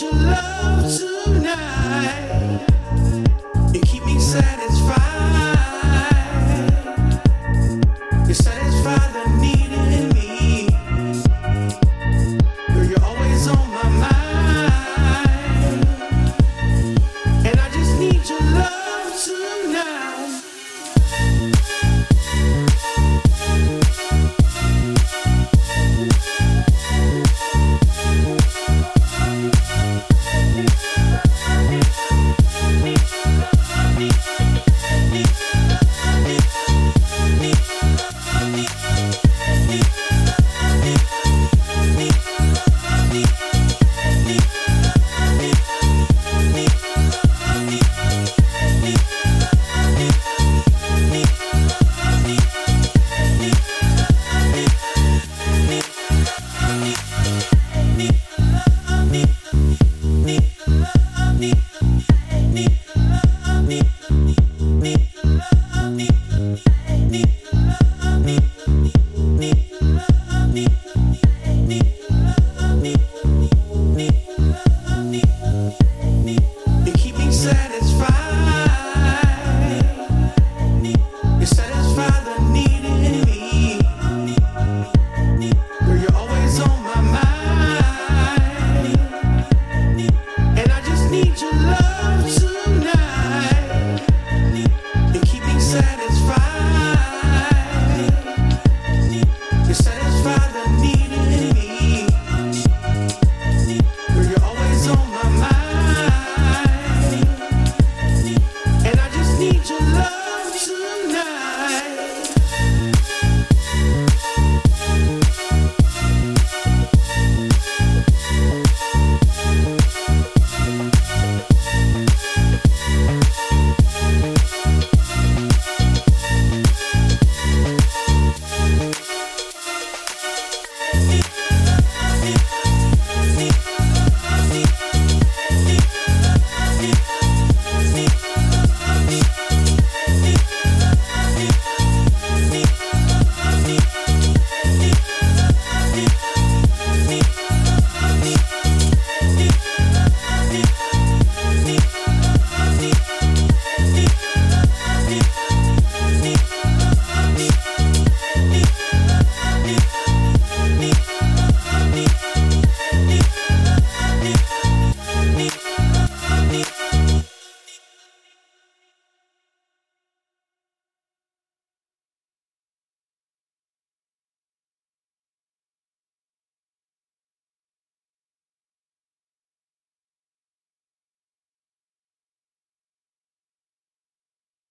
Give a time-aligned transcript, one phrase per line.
[0.00, 1.13] your love to